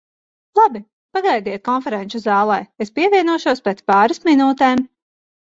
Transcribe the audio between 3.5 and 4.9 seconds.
pēc pāris minūtēm.